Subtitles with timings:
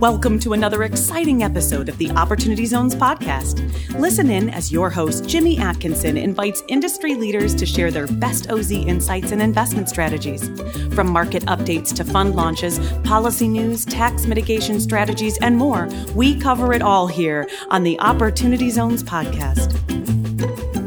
[0.00, 3.60] Welcome to another exciting episode of the Opportunity Zones podcast.
[4.00, 8.72] Listen in as your host, Jimmy Atkinson, invites industry leaders to share their best OZ
[8.72, 10.48] insights and investment strategies.
[10.94, 16.72] From market updates to fund launches, policy news, tax mitigation strategies, and more, we cover
[16.72, 19.76] it all here on the Opportunity Zones podcast.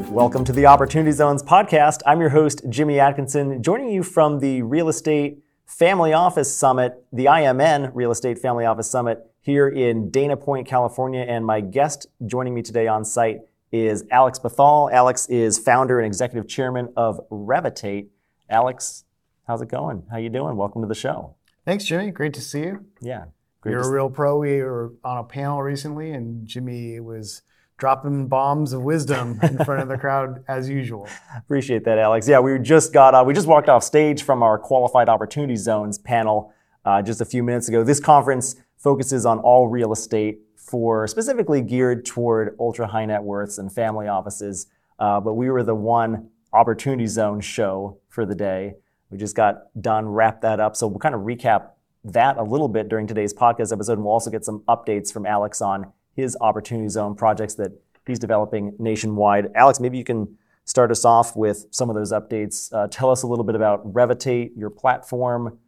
[0.09, 1.99] Welcome to the Opportunity Zones podcast.
[2.07, 5.42] I'm your host, Jimmy Atkinson, joining you from the Real Estate
[5.73, 11.21] Family Office Summit, the IMN Real Estate Family Office Summit here in Dana Point, California.
[11.21, 13.39] And my guest joining me today on site
[13.71, 14.93] is Alex Bhathal.
[14.93, 18.11] Alex is founder and executive chairman of Revitate.
[18.51, 19.05] Alex,
[19.47, 20.03] how's it going?
[20.11, 20.57] How you doing?
[20.57, 21.37] Welcome to the show.
[21.65, 22.11] Thanks, Jimmy.
[22.11, 22.85] Great to see you.
[23.01, 23.25] Yeah.
[23.65, 24.37] You're a real pro.
[24.37, 27.41] We were on a panel recently, and Jimmy was
[27.77, 31.07] dropping bombs of wisdom in front of the crowd as usual.
[31.37, 32.27] Appreciate that, Alex.
[32.27, 35.97] Yeah, we just got uh, we just walked off stage from our qualified opportunity zones
[35.97, 36.53] panel
[36.85, 37.83] uh, just a few minutes ago.
[37.83, 43.57] This conference focuses on all real estate for specifically geared toward ultra high net worths
[43.57, 44.67] and family offices.
[44.99, 48.75] Uh, but we were the one opportunity zone show for the day.
[49.09, 50.75] We just got done, wrapped that up.
[50.75, 51.69] So we'll kind of recap
[52.05, 55.25] that a little bit during today's podcast episode, and we'll also get some updates from
[55.25, 57.71] Alex on his opportunity zone projects that
[58.05, 59.51] he's developing nationwide.
[59.55, 62.71] Alex, maybe you can start us off with some of those updates.
[62.73, 65.59] Uh, tell us a little bit about Revitate, your platform,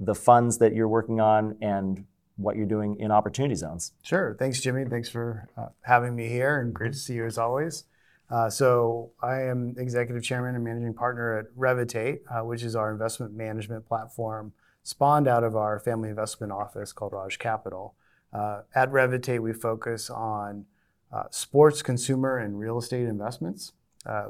[0.00, 2.04] the funds that you're working on, and
[2.36, 3.92] what you're doing in opportunity zones.
[4.02, 4.36] Sure.
[4.38, 4.84] Thanks, Jimmy.
[4.84, 7.84] Thanks for uh, having me here, and great to see you as always.
[8.30, 12.92] Uh, so, I am executive chairman and managing partner at Revitate, uh, which is our
[12.92, 14.52] investment management platform
[14.82, 17.94] spawned out of our family investment office called Raj Capital.
[18.32, 20.66] Uh, at Revitate, we focus on
[21.12, 23.72] uh, sports, consumer, and real estate investments.
[24.04, 24.28] Uh,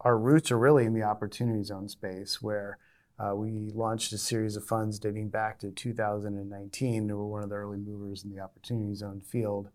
[0.00, 2.78] our roots are really in the opportunity zone space, where
[3.18, 7.06] uh, we launched a series of funds dating back to 2019.
[7.06, 9.70] We were one of the early movers in the opportunity zone field.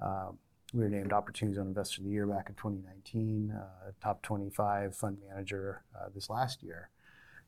[0.00, 0.28] Uh,
[0.72, 4.96] we were named Opportunity Zone Investor of the Year back in 2019, uh, top 25
[4.96, 5.82] fund manager
[6.14, 6.90] this last year.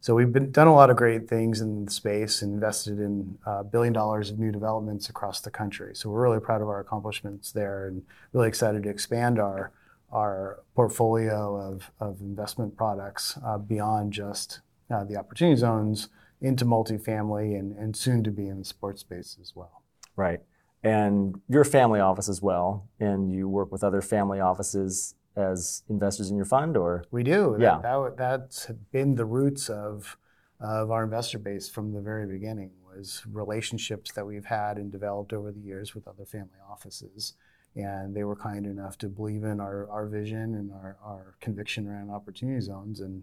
[0.00, 3.38] So we've been, done a lot of great things in the space, and invested in
[3.46, 5.94] a uh, billion dollars of new developments across the country.
[5.94, 9.72] So we're really proud of our accomplishments there, and really excited to expand our
[10.10, 14.60] our portfolio of, of investment products uh, beyond just
[14.90, 16.08] uh, the opportunity zones
[16.40, 19.82] into multifamily and, and soon to be in the sports space as well.
[20.16, 20.40] Right.
[20.82, 26.30] And you're family office as well, and you work with other family offices as investors
[26.30, 27.56] in your fund, or we do.
[27.58, 30.16] Yeah, that, that, that's been the roots of
[30.60, 35.32] of our investor base from the very beginning was relationships that we've had and developed
[35.32, 37.34] over the years with other family offices.
[37.76, 41.86] And they were kind enough to believe in our, our vision and our, our conviction
[41.86, 43.00] around opportunity zones.
[43.00, 43.22] And,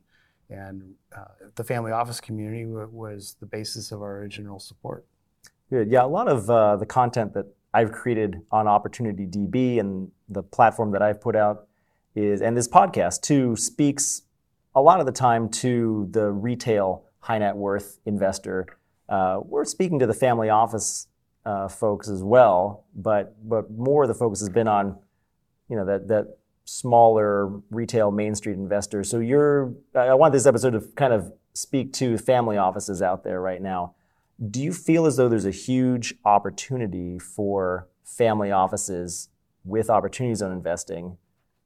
[0.49, 5.05] and uh, the family office community w- was the basis of our original support.
[5.69, 5.91] Good.
[5.91, 10.43] Yeah, a lot of uh, the content that I've created on Opportunity DB and the
[10.43, 11.67] platform that I've put out
[12.15, 14.23] is, and this podcast too, speaks
[14.73, 18.67] a lot of the time to the retail high net worth investor.
[19.07, 21.07] Uh, we're speaking to the family office
[21.45, 24.97] uh, folks as well, but but more of the focus has been on,
[25.69, 29.03] you know, that that smaller retail Main Street investor.
[29.03, 33.39] So you're, I want this episode to kind of speak to family offices out there
[33.39, 33.93] right now.
[34.49, 39.29] Do you feel as though there's a huge opportunity for family offices
[39.63, 41.17] with opportunity zone investing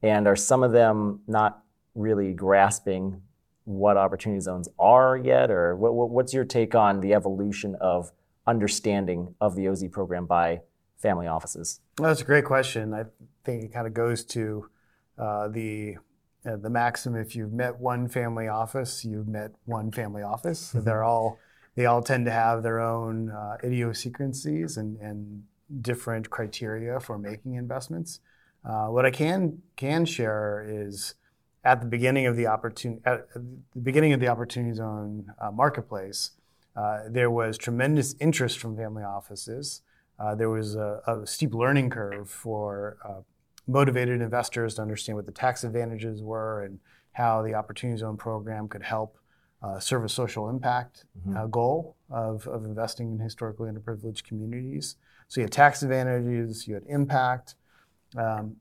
[0.02, 1.64] and are some of them not
[1.96, 3.22] really grasping
[3.66, 5.52] what opportunity zones are yet?
[5.52, 8.12] Or what, what's your take on the evolution of
[8.48, 10.62] understanding of the OZ program by
[10.98, 11.82] family offices?
[11.98, 12.94] Well, that's a great question.
[12.94, 13.04] I
[13.44, 14.70] think it kind of goes to
[15.18, 15.98] uh, the
[16.46, 20.70] uh, the maxim: if you've met one family office, you've met one family office.
[20.70, 20.86] Mm-hmm.
[20.86, 21.38] They're all
[21.76, 25.44] they all tend to have their own uh, idiosyncrasies and, and
[25.82, 28.20] different criteria for making investments.
[28.64, 31.16] Uh, what I can can share is
[31.64, 33.40] at the beginning of the opportunity at the
[33.82, 36.32] beginning of the opportunity zone uh, marketplace,
[36.76, 39.82] uh, there was tremendous interest from family offices.
[40.20, 43.22] Uh, there was a, a, steep learning curve for uh,
[43.68, 46.80] motivated investors to understand what the tax advantages were and
[47.14, 49.18] how the opportunity zone program could help
[49.62, 51.50] uh, serve a social impact mm-hmm.
[51.50, 54.96] goal of, of investing in historically underprivileged communities.
[55.28, 57.56] So you had tax advantages, you had impact,
[58.18, 58.56] um,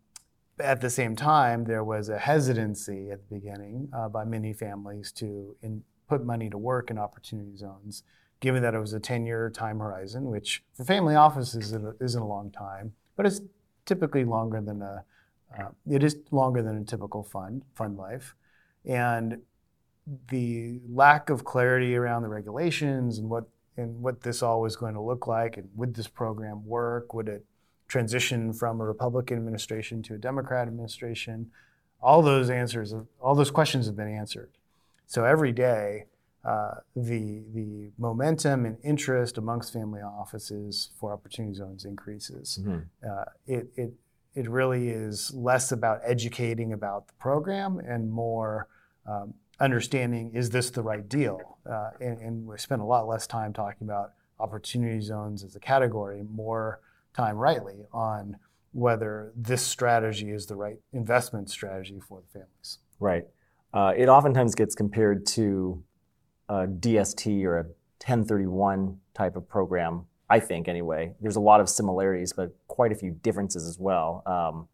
[0.61, 5.12] at the same time, there was a hesitancy at the beginning uh, by many families
[5.12, 8.03] to in, put money to work in opportunity zones,
[8.41, 12.27] given that it was a 10 year time horizon, which for family offices isn't a
[12.27, 13.41] long time, but it's
[13.85, 15.05] typically longer than a,
[15.59, 18.35] uh, it is longer than a typical fund, fund life.
[18.85, 19.39] And
[20.31, 23.44] the lack of clarity around the regulations and what
[23.77, 27.15] and what this all was going to look like, and would this program work?
[27.15, 27.44] Would it
[27.88, 31.50] transition from a Republican administration to a Democrat administration?
[32.00, 34.50] All those answers, all those questions have been answered.
[35.06, 36.05] So every day,
[36.44, 42.61] uh, the the momentum and interest amongst family offices for opportunity zones increases.
[42.62, 42.79] Mm-hmm.
[43.11, 43.93] Uh, it it
[44.34, 48.69] it really is less about educating about the program and more
[49.06, 51.58] um, understanding is this the right deal?
[51.69, 55.61] Uh, and, and, we spend a lot less time talking about opportunity zones as a
[55.61, 56.81] category, more
[57.14, 58.37] time rightly on
[58.72, 62.78] whether this strategy is the right investment strategy for the families.
[63.00, 63.25] Right.
[63.72, 65.82] Uh, it oftentimes gets compared to
[66.49, 71.14] a DST or a 1031 type of program, I think anyway.
[71.20, 74.22] There's a lot of similarities, but quite a few differences as well.
[74.26, 74.69] Um,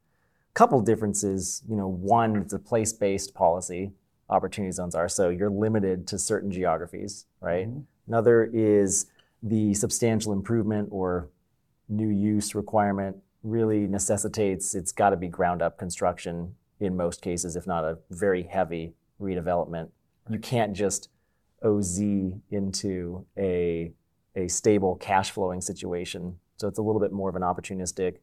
[0.54, 3.90] couple differences, you know, one, it's a place-based policy,
[4.30, 7.68] opportunity zones are, so you're limited to certain geographies, right?
[7.68, 7.80] Mm-hmm.
[8.06, 9.06] Another is
[9.42, 11.28] the substantial improvement or
[11.88, 17.56] new use requirement really necessitates it's got to be ground up construction in most cases,
[17.56, 19.88] if not a very heavy redevelopment.
[20.28, 21.10] You can't just
[21.62, 22.00] OZ
[22.50, 23.92] into a,
[24.34, 26.36] a stable cash flowing situation.
[26.56, 28.16] So it's a little bit more of an opportunistic,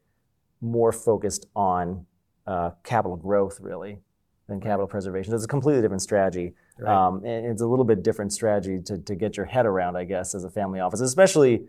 [0.59, 2.05] more focused on
[2.47, 3.99] uh, capital growth, really,
[4.47, 5.31] than capital preservation.
[5.31, 6.53] So it's a completely different strategy.
[6.79, 6.93] Right.
[6.93, 10.03] Um, and it's a little bit different strategy to, to get your head around, I
[10.03, 11.65] guess, as a family office, especially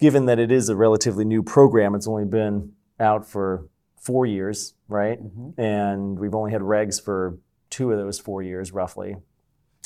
[0.00, 1.94] given that it is a relatively new program.
[1.94, 3.68] It's only been out for
[4.00, 5.22] four years, right?
[5.22, 5.60] Mm-hmm.
[5.60, 7.38] And we've only had regs for
[7.68, 9.16] two of those four years, roughly.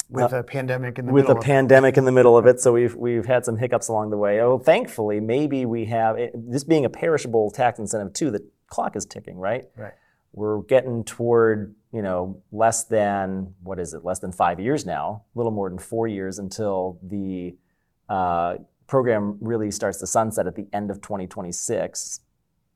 [0.08, 1.36] With uh, a pandemic in the with middle.
[1.36, 4.10] With a pandemic in the middle of it, so we've we've had some hiccups along
[4.10, 4.40] the way.
[4.40, 8.30] Oh, thankfully, maybe we have it, this being a perishable tax incentive too.
[8.30, 9.64] The clock is ticking, right?
[9.76, 9.94] Right.
[10.32, 14.04] We're getting toward you know less than what is it?
[14.04, 15.24] Less than five years now.
[15.34, 17.56] A little more than four years until the
[18.08, 22.20] uh, program really starts to sunset at the end of 2026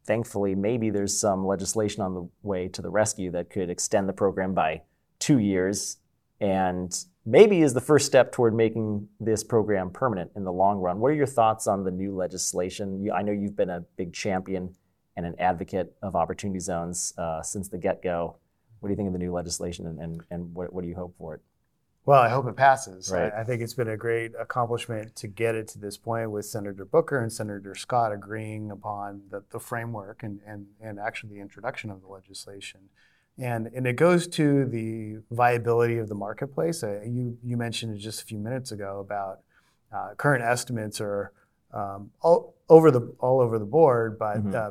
[0.09, 4.13] thankfully, maybe there's some legislation on the way to the rescue that could extend the
[4.13, 4.81] program by
[5.19, 5.99] two years
[6.41, 10.99] and maybe is the first step toward making this program permanent in the long run.
[10.99, 13.07] What are your thoughts on the new legislation?
[13.15, 14.75] I know you've been a big champion
[15.17, 18.37] and an advocate of opportunity zones uh, since the get go.
[18.81, 20.95] What do you think of the new legislation and, and, and what, what do you
[20.95, 21.43] hope for it?
[22.09, 23.11] Well, I hope it passes.
[23.11, 23.31] Right.
[23.31, 26.47] I, I, think it's been a great accomplishment to get it to this point with
[26.47, 31.41] Senator Booker and Senator Scott agreeing upon the, the framework and, and, and actually the
[31.41, 32.81] introduction of the legislation.
[33.37, 36.83] And, and it goes to the viability of the marketplace.
[36.83, 39.41] Uh, you, you mentioned just a few minutes ago about
[39.95, 41.33] uh, current estimates are
[41.75, 44.55] um, all over the all over the board, but mm-hmm.
[44.55, 44.71] uh,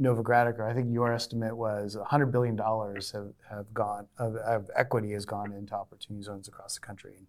[0.00, 5.26] Novogradac, I think your estimate was $100 billion have, have gone, of, of equity has
[5.26, 7.26] gone into opportunity zones across the country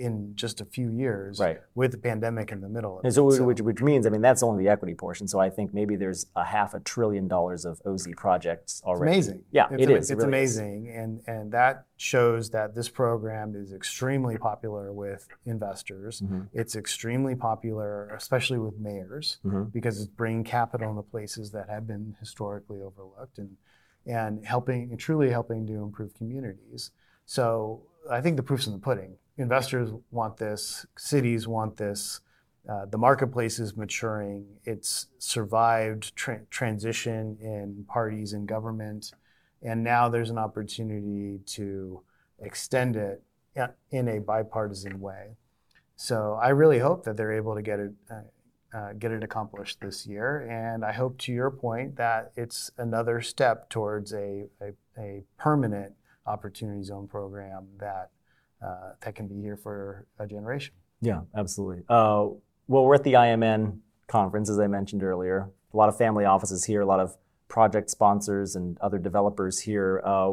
[0.00, 1.60] in just a few years right.
[1.74, 3.00] with the pandemic in the middle.
[3.10, 5.28] so, so, Which, which means, I mean, that's only the equity portion.
[5.28, 9.18] So I think maybe there's a half a trillion dollars of OZ projects already.
[9.18, 9.44] It's amazing.
[9.52, 9.96] Yeah, it's it is.
[9.96, 10.86] It's it really amazing.
[10.86, 10.96] Is.
[10.96, 16.22] And, and that shows that this program is extremely popular with investors.
[16.22, 16.44] Mm-hmm.
[16.54, 19.64] It's extremely popular, especially with mayors, mm-hmm.
[19.64, 23.50] because it's bringing capital into places that have been historically overlooked and,
[24.06, 26.90] and helping, and truly helping to improve communities.
[27.26, 32.20] So I think the proof's in the pudding investors want this, cities want this.
[32.68, 34.44] Uh, the marketplace is maturing.
[34.64, 39.12] It's survived tra- transition in parties and government,
[39.62, 42.02] and now there's an opportunity to
[42.38, 43.22] extend it
[43.90, 45.36] in a bipartisan way.
[45.96, 48.20] So I really hope that they're able to get it uh,
[48.72, 53.20] uh, get it accomplished this year, and I hope, to your point, that it's another
[53.20, 58.10] step towards a, a, a permanent opportunity zone program that
[58.64, 60.74] uh, that can be here for a generation.
[61.00, 61.84] Yeah, absolutely.
[61.88, 62.28] Uh,
[62.68, 65.50] well, we're at the IMN conference, as I mentioned earlier.
[65.72, 67.16] A lot of family offices here, a lot of
[67.48, 70.02] project sponsors and other developers here.
[70.04, 70.32] Uh,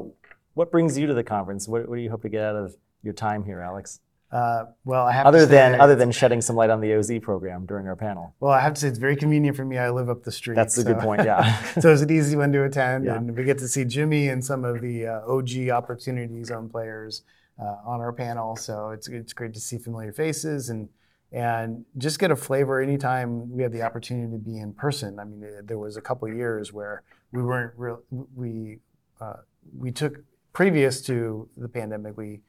[0.54, 1.68] what brings you to the conference?
[1.68, 4.00] What, what, do you hope to get out of your time here, Alex?
[4.30, 7.66] Uh, well, I have other than other than shedding some light on the OZ program
[7.66, 8.36] during our panel.
[8.42, 9.78] Well, I have to say it's very convenient for me.
[9.78, 10.56] I live up the street.
[10.56, 11.24] That's a good point.
[11.24, 11.64] Yeah.
[11.80, 13.16] so it's an easy one to attend, yeah.
[13.16, 17.22] and we get to see Jimmy and some of the uh, OG opportunity zone players
[17.60, 18.56] uh, on our panel.
[18.56, 20.90] So it's it's great to see familiar faces and
[21.32, 25.20] and just get a flavor anytime we have the opportunity to be in person.
[25.20, 28.02] I mean, there was a couple years where we weren't real.
[28.36, 28.80] We
[29.20, 29.38] uh,
[29.78, 30.24] we took
[30.58, 32.42] previous to the pandemic, we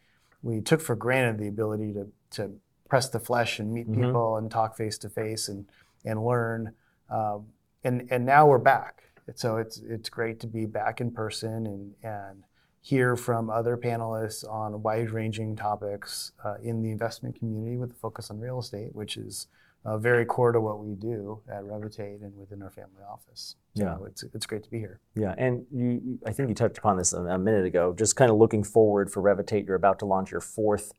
[0.43, 2.50] we took for granted the ability to to
[2.88, 4.03] press the flesh and meet mm-hmm.
[4.03, 5.67] people and talk face to face and
[6.07, 6.73] and learn.
[7.11, 7.49] Um,
[7.85, 9.03] and and now we're back.
[9.35, 12.45] So it's it's great to be back in person and and
[12.80, 18.30] hear from other panelists on wide-ranging topics uh, in the investment community with a focus
[18.30, 19.47] on real estate, which is
[19.85, 23.56] uh, very core to what we do at Revitate and within our family office.
[23.76, 23.97] So Yeah.
[24.06, 25.00] it's it's great to be here.
[25.14, 27.94] Yeah, and you, you- I think you touched upon this a, a minute ago.
[27.97, 30.92] Just kind of looking forward for Revitate, you're about to launch your fourth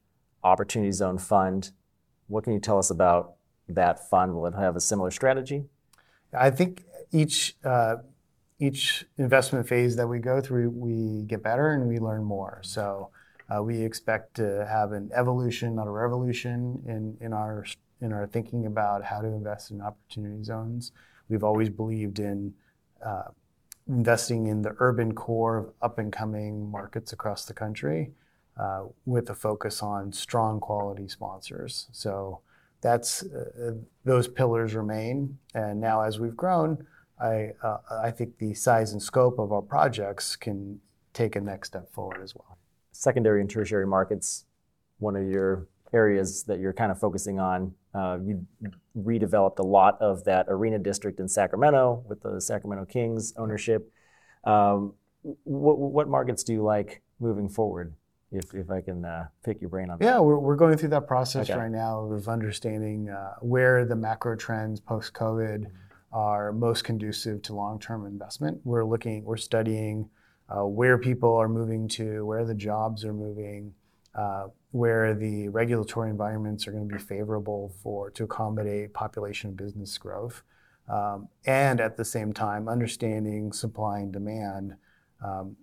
[0.44, 1.72] Opportunity Zone fund.
[2.28, 3.34] What can you tell us about
[3.68, 4.34] that fund?
[4.36, 5.66] Will it have a similar strategy?
[6.34, 7.98] I think each uh,
[8.60, 12.60] each investment phase that we go through, we get better and we learn more.
[12.64, 13.10] So
[13.50, 17.66] uh, we expect to have an evolution, not a revolution, in in our
[18.02, 20.92] in our thinking about how to invest in opportunity zones.
[21.30, 22.54] We've always believed in
[23.04, 23.30] uh,
[23.88, 28.12] investing in the urban core of up and coming markets across the country,
[28.58, 31.88] uh, with a focus on strong quality sponsors.
[31.92, 32.42] So
[32.82, 33.74] that's uh,
[34.06, 35.38] those pillars remain.
[35.56, 36.86] And now, as we've grown,
[37.20, 40.80] I uh, I think the size and scope of our projects can
[41.14, 42.58] take a next step forward as well.
[42.92, 44.46] Secondary and tertiary markets,
[45.00, 47.74] one of your areas that you're kind of focusing on.
[47.94, 48.46] Uh, you
[48.98, 53.92] redeveloped a lot of that arena district in Sacramento with the Sacramento Kings ownership.
[54.44, 57.94] Um, what, what markets do you like moving forward?
[58.32, 60.06] If, if I can uh, pick your brain on that.
[60.06, 61.60] Yeah, we're, we're going through that process Okay.
[61.60, 65.66] right now of understanding uh, where the macro trends post COVID
[66.12, 68.62] are most conducive to long term investment.
[68.64, 70.10] We're looking, we're studying
[70.50, 73.74] uh, where people are moving to, where the jobs are moving,
[74.16, 79.58] uh, where the regulatory environments are going to be favorable for to accommodate population and
[79.58, 80.42] business growth,
[80.88, 84.76] um, and at the same time understanding supply and demand.
[85.24, 85.58] Um,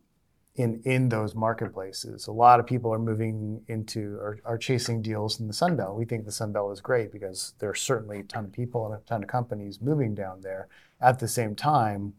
[0.57, 2.27] in, in those marketplaces.
[2.27, 5.97] A lot of people are moving into or are chasing deals in the Sun Belt.
[5.97, 8.87] We think the Sun Belt is great because there are certainly a ton of people
[8.87, 10.69] and a ton of companies moving down there.
[11.01, 12.15] At the same time,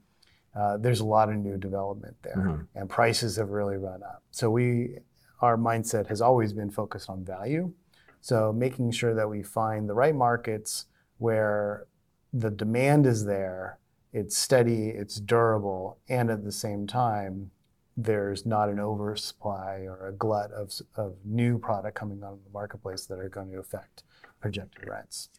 [0.55, 4.23] uh, there's a lot of new development there, and prices have really run up.
[4.31, 4.99] So we,
[5.41, 7.73] our mindset has always been focused on value.
[8.21, 10.85] So making sure that we find the right markets
[11.19, 11.85] where
[12.33, 13.79] the demand is there,
[14.13, 17.51] it's steady, it's durable, and at the same time,
[17.97, 23.07] there's not an oversupply or a glut of, of new product coming on the marketplace
[23.07, 24.03] that are going to affect
[24.39, 25.29] projected rents.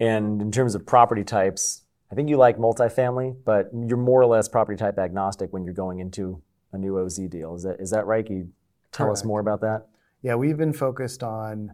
[0.00, 4.26] And in terms of property types, I think you like multifamily, but you're more or
[4.26, 7.54] less property type agnostic when you're going into a new OZ deal.
[7.54, 8.24] Is that is that right?
[8.24, 8.48] Can you
[8.92, 9.86] tell us more about that?
[10.22, 11.72] Yeah, we've been focused on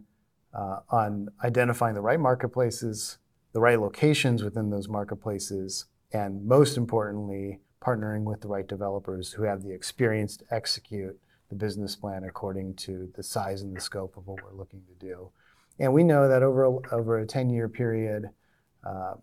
[0.53, 3.17] uh, on identifying the right marketplaces,
[3.53, 9.43] the right locations within those marketplaces, and most importantly, partnering with the right developers who
[9.43, 11.17] have the experience to execute
[11.49, 15.05] the business plan according to the size and the scope of what we're looking to
[15.05, 15.29] do.
[15.79, 18.29] And we know that over a, over a 10 year period,
[18.83, 19.15] uh,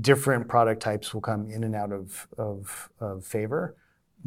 [0.00, 3.76] different product types will come in and out of, of, of favor.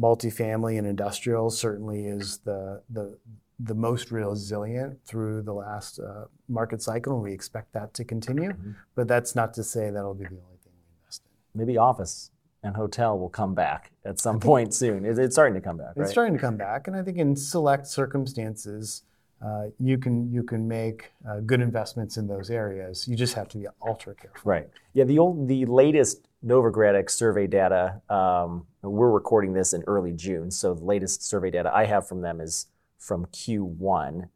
[0.00, 3.18] Multifamily and industrial certainly is the, the,
[3.58, 8.52] the most resilient through the last uh, market cycle, and we expect that to continue.
[8.94, 11.58] But that's not to say that'll be the only thing we invest in.
[11.58, 12.30] Maybe office
[12.66, 15.04] and hotel will come back at some point soon.
[15.06, 16.08] It- It's starting to come back, It's right?
[16.08, 19.02] starting to come back, and I think in select circumstances,
[19.40, 23.06] uh, you can you can make uh, good investments in those areas.
[23.06, 24.40] You just have to be ultra careful.
[24.50, 24.68] Right.
[24.94, 25.04] Yeah.
[25.04, 28.00] The old, the latest Novogradac survey data.
[28.08, 32.20] Um, we're recording this in early June, so the latest survey data I have from
[32.22, 32.66] them is
[32.98, 34.28] from Q1.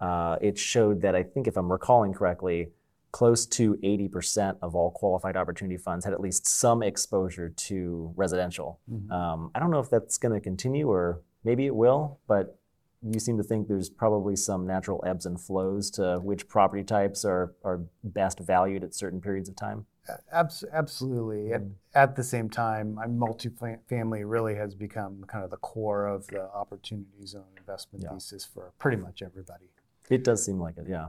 [0.00, 2.70] Uh, it showed that I think, if I'm recalling correctly,
[3.12, 8.80] close to 80% of all qualified opportunity funds had at least some exposure to residential.
[9.10, 12.58] Um, I don't know if that's going to continue or maybe it will, but
[13.02, 17.24] you seem to think there's probably some natural ebbs and flows to which property types
[17.24, 19.86] are, are best valued at certain periods of time.
[20.32, 21.52] Abs- absolutely.
[21.52, 21.62] At,
[21.94, 26.42] at the same time, I'm multifamily really has become kind of the core of the
[26.52, 28.12] opportunity zone investment Yeah.
[28.14, 29.70] thesis for pretty much everybody.
[30.10, 31.08] It does seem like it, yeah.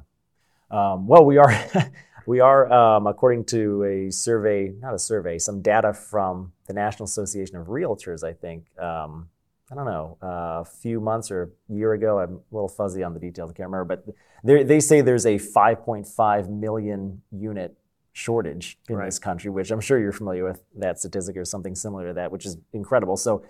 [0.72, 1.52] Um, well, we are,
[2.26, 7.06] we are, um, according to a survey, not a survey, some data from the National
[7.06, 8.66] Association of Realtors, I think.
[8.80, 9.30] Um,
[9.72, 12.20] I don't know, uh, a few months or a year ago.
[12.20, 13.52] I'm a little fuzzy on the details.
[13.52, 17.76] I can't remember, but they they say there's a 5.5 million unit
[18.12, 19.06] shortage in Right.
[19.06, 22.32] this country, which I'm sure you're familiar with that statistic or something similar to that,
[22.32, 23.16] which is incredible.
[23.16, 23.44] So,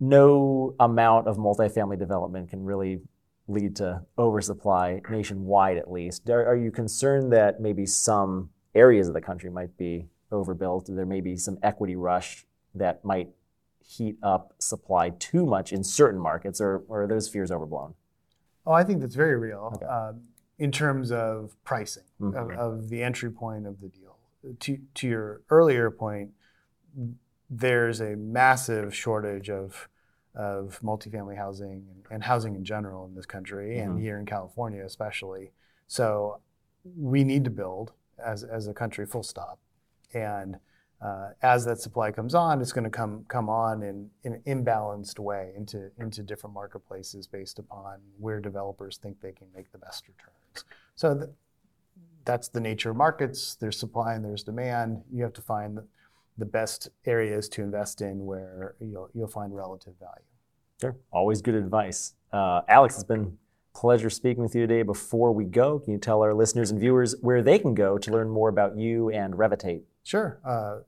[0.00, 3.00] no amount of multifamily development can really
[3.48, 6.28] lead to oversupply nationwide, at least.
[6.30, 10.86] Are, are you concerned that maybe some areas of the country might be overbuilt?
[10.88, 13.30] There may be some equity rush that might
[13.80, 17.94] heat up supply too much in certain markets, or, or are those fears overblown?
[18.66, 19.86] Oh, I think that's very real Okay.
[19.86, 20.20] um,
[20.58, 22.56] in terms of pricing of, Mhm.
[22.58, 24.18] of the entry point of the deal.
[24.60, 26.32] To, to your earlier point,
[27.48, 29.88] there's a massive shortage of
[30.38, 33.82] of multifamily housing and, and housing in general in this country Mhm.
[33.84, 35.52] and here in California especially.
[35.88, 36.40] So
[36.96, 37.92] we need to build
[38.24, 39.58] as, as a country, full stop.
[40.14, 40.58] And
[41.02, 44.42] uh, as that supply comes on, it's going to come come on in, in an
[44.46, 49.78] imbalanced way into into different marketplaces based upon where developers think they can make the
[49.78, 50.64] best returns.
[50.96, 51.30] So th-
[52.24, 53.54] that's the nature of markets.
[53.54, 55.02] There's supply and there's demand.
[55.12, 55.84] You have to find the,
[56.36, 60.27] the best areas to invest in where you'll you'll find relative value.
[60.80, 60.96] Sure.
[61.10, 62.14] Always good advice.
[62.32, 63.36] Uh, Alex, it's been
[63.74, 64.82] a pleasure speaking with you today.
[64.82, 68.12] Before we go, can you tell our listeners and viewers where they can go to
[68.12, 69.82] learn more about you and Revitate?
[70.04, 70.38] Sure.
[70.44, 70.80] Uh,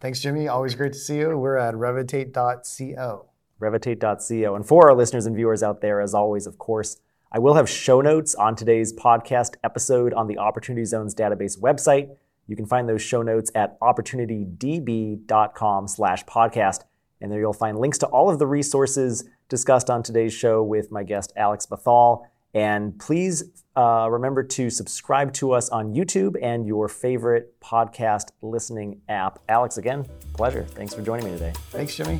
[0.00, 0.48] thanks, Jimmy.
[0.48, 1.36] Always great to see you.
[1.36, 3.26] We're at revitate.co.
[3.58, 4.54] Revitate.co.
[4.54, 6.98] And for our listeners and viewers out there, as always, of course,
[7.32, 12.10] I will have show notes on today's podcast episode on the Opportunity Zones database website.
[12.46, 16.84] You can find those show notes at opportunitydb.com slash podcast.
[17.20, 20.90] And there you'll find links to all of the resources discussed on today's show with
[20.90, 22.24] my guest, Alex Bhathal.
[22.54, 23.44] And please
[23.76, 29.38] uh, remember to subscribe to us on YouTube and your favorite podcast listening app.
[29.48, 30.64] Alex, again, pleasure.
[30.64, 31.52] Thanks for joining me today.
[31.70, 32.18] Thanks, Jimmy.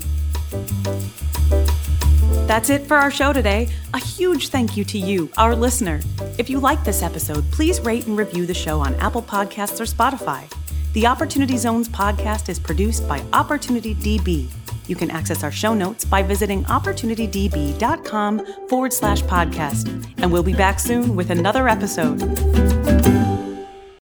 [2.47, 3.69] That's it for our show today.
[3.93, 6.01] A huge thank you to you, our listener.
[6.39, 9.85] If you like this episode, please rate and review the show on Apple Podcasts or
[9.85, 10.51] Spotify.
[10.93, 14.49] The Opportunity Zones podcast is produced by Opportunity DB.
[14.87, 20.07] You can access our show notes by visiting opportunitydb.com forward slash podcast.
[20.19, 22.21] And we'll be back soon with another episode.